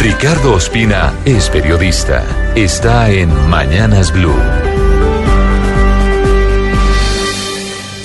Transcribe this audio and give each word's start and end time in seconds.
Ricardo 0.00 0.54
Ospina 0.54 1.14
es 1.26 1.50
periodista. 1.50 2.24
Está 2.56 3.10
en 3.10 3.28
Mañanas 3.50 4.10
Blue. 4.10 4.32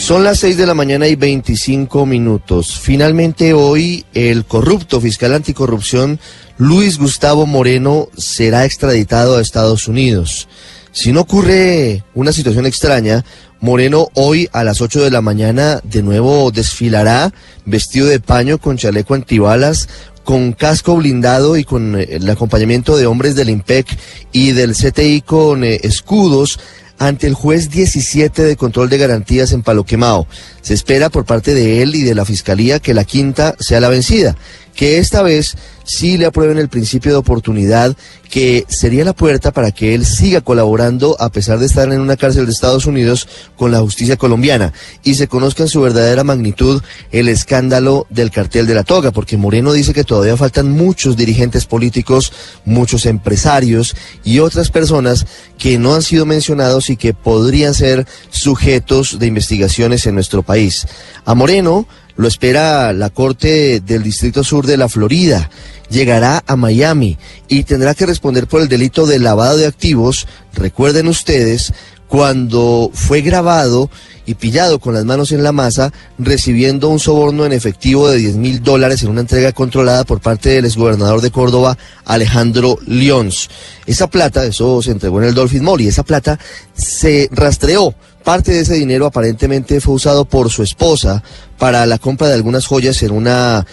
Son 0.00 0.24
las 0.24 0.40
6 0.40 0.56
de 0.56 0.66
la 0.66 0.74
mañana 0.74 1.06
y 1.06 1.14
25 1.14 2.04
minutos. 2.04 2.80
Finalmente 2.80 3.54
hoy 3.54 4.04
el 4.12 4.44
corrupto 4.44 5.00
fiscal 5.00 5.34
anticorrupción 5.34 6.18
Luis 6.58 6.98
Gustavo 6.98 7.46
Moreno 7.46 8.08
será 8.16 8.64
extraditado 8.64 9.36
a 9.36 9.40
Estados 9.40 9.86
Unidos. 9.86 10.48
Si 10.94 11.10
no 11.10 11.22
ocurre 11.22 12.04
una 12.14 12.32
situación 12.32 12.66
extraña, 12.66 13.24
Moreno 13.60 14.10
hoy 14.14 14.48
a 14.52 14.62
las 14.62 14.80
8 14.80 15.02
de 15.02 15.10
la 15.10 15.22
mañana 15.22 15.80
de 15.82 16.04
nuevo 16.04 16.52
desfilará 16.52 17.34
vestido 17.66 18.06
de 18.06 18.20
paño 18.20 18.58
con 18.58 18.76
chaleco 18.76 19.14
antibalas, 19.14 19.88
con 20.22 20.52
casco 20.52 20.94
blindado 20.94 21.56
y 21.56 21.64
con 21.64 21.98
eh, 21.98 22.06
el 22.10 22.30
acompañamiento 22.30 22.96
de 22.96 23.06
hombres 23.06 23.34
del 23.34 23.50
IMPEC 23.50 23.88
y 24.30 24.52
del 24.52 24.74
CTI 24.76 25.22
con 25.22 25.64
eh, 25.64 25.80
escudos 25.82 26.60
ante 27.00 27.26
el 27.26 27.34
juez 27.34 27.70
17 27.70 28.42
de 28.44 28.56
control 28.56 28.88
de 28.88 28.98
garantías 28.98 29.50
en 29.50 29.64
Palo 29.64 29.82
Quemao. 29.84 30.28
Se 30.62 30.74
espera 30.74 31.10
por 31.10 31.24
parte 31.24 31.54
de 31.54 31.82
él 31.82 31.96
y 31.96 32.02
de 32.02 32.14
la 32.14 32.24
fiscalía 32.24 32.78
que 32.78 32.94
la 32.94 33.02
quinta 33.02 33.56
sea 33.58 33.80
la 33.80 33.88
vencida, 33.88 34.36
que 34.74 34.98
esta 34.98 35.22
vez 35.22 35.56
sí 35.84 36.16
le 36.16 36.26
aprueben 36.26 36.58
el 36.58 36.68
principio 36.68 37.12
de 37.12 37.18
oportunidad, 37.18 37.96
que 38.30 38.64
sería 38.68 39.04
la 39.04 39.12
puerta 39.12 39.52
para 39.52 39.70
que 39.70 39.94
él 39.94 40.04
siga 40.04 40.40
colaborando 40.40 41.16
a 41.20 41.28
pesar 41.28 41.58
de 41.58 41.66
estar 41.66 41.92
en 41.92 42.00
una 42.00 42.16
cárcel 42.16 42.46
de 42.46 42.52
Estados 42.52 42.86
Unidos 42.86 43.28
con 43.56 43.70
la 43.70 43.80
justicia 43.80 44.16
colombiana 44.16 44.72
y 45.04 45.14
se 45.14 45.28
conozca 45.28 45.62
en 45.62 45.68
su 45.68 45.80
verdadera 45.82 46.24
magnitud 46.24 46.82
el 47.12 47.28
escándalo 47.28 48.06
del 48.10 48.30
cartel 48.30 48.66
de 48.66 48.74
la 48.74 48.82
toga, 48.82 49.12
porque 49.12 49.36
Moreno 49.36 49.72
dice 49.72 49.94
que 49.94 50.04
todavía 50.04 50.36
faltan 50.36 50.70
muchos 50.70 51.16
dirigentes 51.16 51.66
políticos, 51.66 52.32
muchos 52.64 53.06
empresarios 53.06 53.94
y 54.24 54.40
otras 54.40 54.70
personas 54.70 55.26
que 55.58 55.78
no 55.78 55.94
han 55.94 56.02
sido 56.02 56.26
mencionados 56.26 56.90
y 56.90 56.96
que 56.96 57.14
podrían 57.14 57.74
ser 57.74 58.06
sujetos 58.30 59.18
de 59.18 59.26
investigaciones 59.26 60.06
en 60.06 60.14
nuestro 60.14 60.42
país. 60.42 60.86
A 61.24 61.34
Moreno 61.34 61.86
lo 62.16 62.28
espera 62.28 62.92
la 62.92 63.10
Corte 63.10 63.80
del 63.80 64.02
Distrito 64.02 64.44
Sur 64.44 64.66
de 64.66 64.76
la 64.76 64.88
Florida. 64.88 65.50
Llegará 65.90 66.42
a 66.46 66.56
Miami 66.56 67.18
y 67.48 67.64
tendrá 67.64 67.94
que 67.94 68.06
responder 68.06 68.46
por 68.46 68.60
el 68.60 68.68
delito 68.68 69.06
de 69.06 69.18
lavado 69.18 69.56
de 69.56 69.66
activos. 69.66 70.26
Recuerden 70.54 71.08
ustedes 71.08 71.72
cuando 72.08 72.90
fue 72.94 73.22
grabado 73.22 73.90
y 74.26 74.34
pillado 74.34 74.78
con 74.78 74.94
las 74.94 75.04
manos 75.04 75.32
en 75.32 75.42
la 75.42 75.52
masa, 75.52 75.92
recibiendo 76.18 76.88
un 76.88 76.98
soborno 76.98 77.44
en 77.44 77.52
efectivo 77.52 78.08
de 78.08 78.18
10 78.18 78.36
mil 78.36 78.62
dólares 78.62 79.02
en 79.02 79.10
una 79.10 79.20
entrega 79.20 79.52
controlada 79.52 80.04
por 80.04 80.20
parte 80.20 80.50
del 80.50 80.64
exgobernador 80.64 81.20
de 81.20 81.30
Córdoba, 81.30 81.76
Alejandro 82.04 82.78
Lyons. 82.86 83.50
Esa 83.86 84.06
plata, 84.06 84.44
eso 84.44 84.80
se 84.80 84.92
entregó 84.92 85.20
en 85.20 85.28
el 85.28 85.34
Dolphin 85.34 85.64
Mall 85.64 85.80
y 85.82 85.88
esa 85.88 86.04
plata 86.04 86.38
se 86.74 87.28
rastreó. 87.32 87.94
Parte 88.24 88.52
de 88.52 88.60
ese 88.60 88.74
dinero 88.74 89.04
aparentemente 89.04 89.82
fue 89.82 89.94
usado 89.94 90.24
por 90.24 90.50
su 90.50 90.62
esposa 90.62 91.22
para 91.58 91.84
la 91.84 91.98
compra 91.98 92.28
de 92.28 92.34
algunas 92.34 92.66
joyas 92.66 93.02
en 93.02 93.12
una 93.12 93.66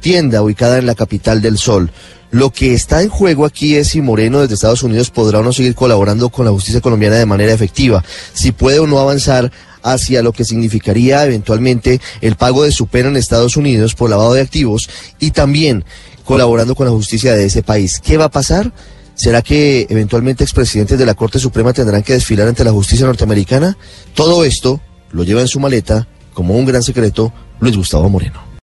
tienda 0.00 0.42
ubicada 0.42 0.76
en 0.76 0.84
la 0.84 0.94
capital 0.94 1.40
del 1.40 1.56
Sol. 1.56 1.90
Lo 2.30 2.50
que 2.50 2.74
está 2.74 3.00
en 3.00 3.08
juego 3.08 3.46
aquí 3.46 3.76
es 3.76 3.88
si 3.88 4.02
Moreno 4.02 4.40
desde 4.40 4.54
Estados 4.54 4.82
Unidos 4.82 5.10
podrá 5.10 5.38
o 5.38 5.42
no 5.42 5.54
seguir 5.54 5.74
colaborando 5.74 6.28
con 6.28 6.44
la 6.44 6.50
justicia 6.50 6.82
colombiana 6.82 7.16
de 7.16 7.24
manera 7.24 7.52
efectiva, 7.52 8.04
si 8.34 8.52
puede 8.52 8.78
o 8.78 8.86
no 8.86 8.98
avanzar 8.98 9.50
hacia 9.82 10.22
lo 10.22 10.32
que 10.32 10.44
significaría 10.44 11.24
eventualmente 11.24 12.00
el 12.20 12.36
pago 12.36 12.64
de 12.64 12.72
su 12.72 12.86
pena 12.88 13.08
en 13.08 13.16
Estados 13.16 13.56
Unidos 13.56 13.94
por 13.94 14.10
lavado 14.10 14.34
de 14.34 14.42
activos 14.42 14.90
y 15.18 15.30
también 15.30 15.84
colaborando 16.24 16.74
con 16.74 16.86
la 16.86 16.92
justicia 16.92 17.34
de 17.34 17.46
ese 17.46 17.62
país. 17.62 18.00
¿Qué 18.04 18.18
va 18.18 18.26
a 18.26 18.30
pasar? 18.30 18.72
¿Será 19.14 19.42
que 19.42 19.86
eventualmente 19.88 20.44
expresidentes 20.44 20.98
de 20.98 21.06
la 21.06 21.14
Corte 21.14 21.38
Suprema 21.38 21.72
tendrán 21.72 22.02
que 22.02 22.14
desfilar 22.14 22.48
ante 22.48 22.64
la 22.64 22.72
justicia 22.72 23.06
norteamericana? 23.06 23.76
Todo 24.14 24.44
esto 24.44 24.80
lo 25.12 25.22
lleva 25.22 25.40
en 25.40 25.48
su 25.48 25.60
maleta, 25.60 26.08
como 26.32 26.54
un 26.54 26.66
gran 26.66 26.82
secreto, 26.82 27.32
Luis 27.60 27.76
Gustavo 27.76 28.08
Moreno. 28.10 28.44